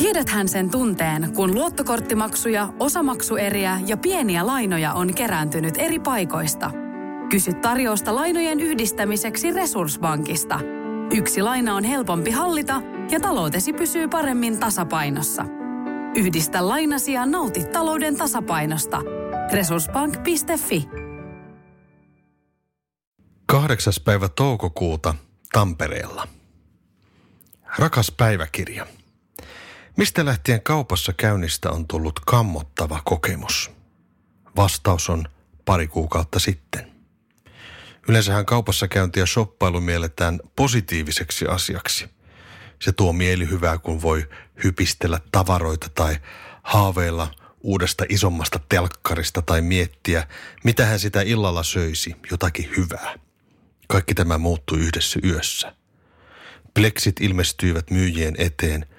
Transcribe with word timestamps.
Tiedäthän 0.00 0.48
sen 0.48 0.70
tunteen, 0.70 1.34
kun 1.34 1.54
luottokorttimaksuja, 1.54 2.68
osamaksueriä 2.78 3.80
ja 3.86 3.96
pieniä 3.96 4.46
lainoja 4.46 4.92
on 4.92 5.14
kerääntynyt 5.14 5.74
eri 5.78 5.98
paikoista. 5.98 6.70
Kysy 7.30 7.52
tarjousta 7.52 8.14
lainojen 8.14 8.60
yhdistämiseksi 8.60 9.52
Resurssbankista. 9.52 10.60
Yksi 11.14 11.42
laina 11.42 11.74
on 11.74 11.84
helpompi 11.84 12.30
hallita 12.30 12.82
ja 13.10 13.20
taloutesi 13.20 13.72
pysyy 13.72 14.08
paremmin 14.08 14.60
tasapainossa. 14.60 15.44
Yhdistä 16.16 16.68
lainasi 16.68 17.12
ja 17.12 17.26
nauti 17.26 17.64
talouden 17.64 18.16
tasapainosta. 18.16 19.02
Resurssbank.fi 19.52 20.88
8. 23.46 23.92
päivä 24.04 24.28
toukokuuta 24.28 25.14
Tampereella. 25.52 26.28
Rakas 27.78 28.12
päiväkirja. 28.16 28.86
Mistä 30.00 30.24
lähtien 30.24 30.62
kaupassa 30.62 31.12
käynnistä 31.12 31.70
on 31.70 31.86
tullut 31.86 32.20
kammottava 32.20 33.02
kokemus? 33.04 33.70
Vastaus 34.56 35.10
on 35.10 35.24
pari 35.64 35.88
kuukautta 35.88 36.38
sitten. 36.38 36.92
Yleensähän 38.08 38.46
kaupassa 38.46 38.88
käynti 38.88 39.20
ja 39.20 39.26
shoppailu 39.26 39.80
mielletään 39.80 40.40
positiiviseksi 40.56 41.46
asiaksi. 41.46 42.06
Se 42.82 42.92
tuo 42.92 43.12
mielihyvää, 43.12 43.78
kun 43.78 44.02
voi 44.02 44.28
hypistellä 44.64 45.20
tavaroita 45.32 45.88
tai 45.94 46.16
haaveilla 46.62 47.34
uudesta 47.60 48.04
isommasta 48.08 48.60
telkkarista 48.68 49.42
tai 49.42 49.62
miettiä, 49.62 50.28
mitä 50.64 50.86
hän 50.86 50.98
sitä 50.98 51.22
illalla 51.22 51.62
söisi, 51.62 52.16
jotakin 52.30 52.70
hyvää. 52.76 53.14
Kaikki 53.88 54.14
tämä 54.14 54.38
muuttui 54.38 54.78
yhdessä 54.78 55.20
yössä. 55.24 55.74
Pleksit 56.74 57.20
ilmestyivät 57.20 57.90
myyjien 57.90 58.34
eteen– 58.38 58.86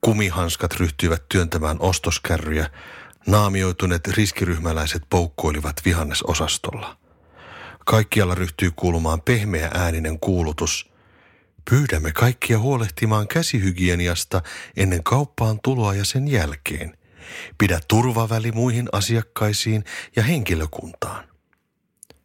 Kumihanskat 0.00 0.74
ryhtyivät 0.74 1.28
työntämään 1.28 1.76
ostoskärryjä, 1.80 2.70
naamioituneet 3.26 4.08
riskiryhmäläiset 4.08 5.02
poukkoilivat 5.10 5.76
vihannesosastolla. 5.84 6.96
Kaikkialla 7.86 8.34
ryhtyi 8.34 8.72
kuulumaan 8.76 9.22
pehmeä 9.22 9.70
ääninen 9.74 10.20
kuulutus. 10.20 10.90
Pyydämme 11.70 12.12
kaikkia 12.12 12.58
huolehtimaan 12.58 13.28
käsihygieniasta 13.28 14.42
ennen 14.76 15.02
kauppaan 15.02 15.58
tuloa 15.64 15.94
ja 15.94 16.04
sen 16.04 16.28
jälkeen. 16.28 16.96
Pidä 17.58 17.80
turvaväli 17.88 18.52
muihin 18.52 18.88
asiakkaisiin 18.92 19.84
ja 20.16 20.22
henkilökuntaan. 20.22 21.24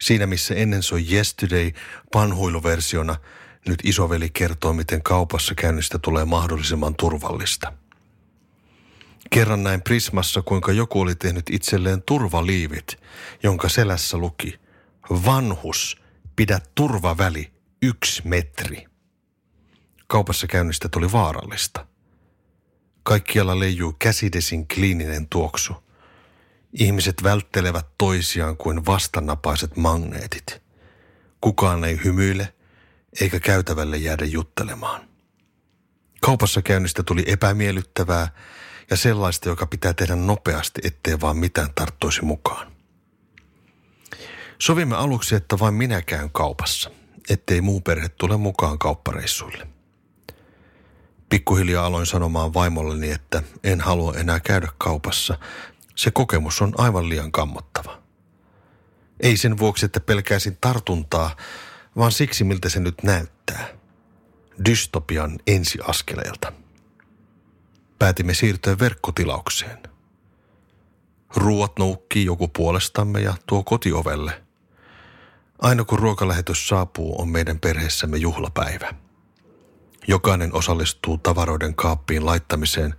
Siinä 0.00 0.26
missä 0.26 0.54
ennen 0.54 0.82
soi 0.82 1.04
Yesterday 1.12 1.72
panhuiluversiona– 2.12 3.16
nyt 3.66 3.78
isoveli 3.84 4.30
kertoo, 4.30 4.72
miten 4.72 5.02
kaupassa 5.02 5.54
käynnistä 5.54 5.98
tulee 5.98 6.24
mahdollisimman 6.24 6.94
turvallista. 6.94 7.72
Kerran 9.30 9.62
näin 9.62 9.82
Prismassa, 9.82 10.42
kuinka 10.42 10.72
joku 10.72 11.00
oli 11.00 11.14
tehnyt 11.14 11.50
itselleen 11.50 12.02
turvaliivit, 12.02 13.00
jonka 13.42 13.68
selässä 13.68 14.18
luki 14.18 14.60
Vanhus, 15.10 16.02
pidä 16.36 16.60
turvaväli 16.74 17.52
yksi 17.82 18.22
metri. 18.24 18.84
Kaupassa 20.06 20.46
käynnistä 20.46 20.88
tuli 20.88 21.12
vaarallista. 21.12 21.86
Kaikkialla 23.02 23.58
leijuu 23.58 23.96
käsidesin 23.98 24.68
kliininen 24.68 25.28
tuoksu. 25.28 25.72
Ihmiset 26.72 27.22
välttelevät 27.22 27.86
toisiaan 27.98 28.56
kuin 28.56 28.86
vastanapaiset 28.86 29.76
magneetit. 29.76 30.62
Kukaan 31.40 31.84
ei 31.84 32.00
hymyile– 32.04 32.52
eikä 33.20 33.40
käytävälle 33.40 33.96
jäädä 33.96 34.24
juttelemaan. 34.24 35.08
Kaupassa 36.20 36.62
käynnistä 36.62 37.02
tuli 37.02 37.24
epämiellyttävää 37.26 38.28
ja 38.90 38.96
sellaista, 38.96 39.48
joka 39.48 39.66
pitää 39.66 39.94
tehdä 39.94 40.16
nopeasti, 40.16 40.80
ettei 40.84 41.20
vaan 41.20 41.36
mitään 41.36 41.68
tarttuisi 41.74 42.24
mukaan. 42.24 42.72
Sovimme 44.58 44.96
aluksi, 44.96 45.34
että 45.34 45.58
vain 45.58 45.74
minä 45.74 46.02
käyn 46.02 46.30
kaupassa, 46.30 46.90
ettei 47.30 47.60
muu 47.60 47.80
perhe 47.80 48.08
tule 48.08 48.36
mukaan 48.36 48.78
kauppareissuille. 48.78 49.68
Pikkuhiljaa 51.28 51.86
aloin 51.86 52.06
sanomaan 52.06 52.54
vaimolleni, 52.54 53.10
että 53.10 53.42
en 53.64 53.80
halua 53.80 54.14
enää 54.14 54.40
käydä 54.40 54.68
kaupassa. 54.78 55.38
Se 55.96 56.10
kokemus 56.10 56.62
on 56.62 56.74
aivan 56.78 57.08
liian 57.08 57.32
kammottava. 57.32 58.02
Ei 59.20 59.36
sen 59.36 59.58
vuoksi, 59.58 59.86
että 59.86 60.00
pelkäisin 60.00 60.58
tartuntaa, 60.60 61.36
vaan 61.96 62.12
siksi, 62.12 62.44
miltä 62.44 62.68
se 62.68 62.80
nyt 62.80 63.02
näyttää. 63.02 63.68
Dystopian 64.64 65.38
ensiaskeleelta. 65.46 66.52
Päätimme 67.98 68.34
siirtyä 68.34 68.78
verkkotilaukseen. 68.78 69.78
Ruot 71.36 71.78
noukkii 71.78 72.24
joku 72.24 72.48
puolestamme 72.48 73.20
ja 73.20 73.34
tuo 73.46 73.62
kotiovelle. 73.62 74.42
Aina 75.58 75.84
kun 75.84 75.98
ruokalähetys 75.98 76.68
saapuu, 76.68 77.20
on 77.22 77.28
meidän 77.28 77.60
perheessämme 77.60 78.16
juhlapäivä. 78.16 78.94
Jokainen 80.08 80.54
osallistuu 80.54 81.18
tavaroiden 81.18 81.74
kaappiin 81.74 82.26
laittamiseen, 82.26 82.94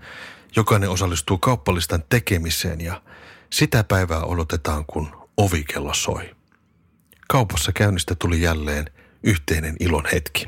jokainen 0.55 0.89
osallistuu 0.89 1.37
kauppalistan 1.37 2.03
tekemiseen 2.09 2.81
ja 2.81 3.01
sitä 3.49 3.83
päivää 3.83 4.23
odotetaan, 4.23 4.85
kun 4.85 5.27
ovikello 5.37 5.93
soi. 5.93 6.35
Kaupassa 7.31 7.71
käynnistä 7.71 8.15
tuli 8.19 8.41
jälleen 8.41 8.85
yhteinen 9.23 9.75
ilon 9.79 10.05
hetki. 10.13 10.45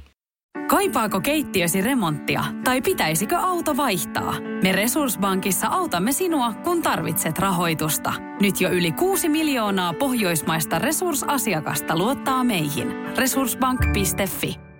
Kaipaako 0.67 1.21
keittiösi 1.21 1.81
remonttia 1.81 2.43
tai 2.63 2.81
pitäisikö 2.81 3.37
auto 3.37 3.77
vaihtaa? 3.77 4.35
Me 4.63 4.71
Resurssbankissa 4.71 5.67
autamme 5.67 6.11
sinua, 6.11 6.53
kun 6.53 6.81
tarvitset 6.81 7.39
rahoitusta. 7.39 8.13
Nyt 8.41 8.61
jo 8.61 8.69
yli 8.69 8.91
6 8.91 9.29
miljoonaa 9.29 9.93
pohjoismaista 9.93 10.79
resursasiakasta 10.79 11.97
luottaa 11.97 12.43
meihin. 12.43 12.87
Resurssbank.fi 13.17 14.70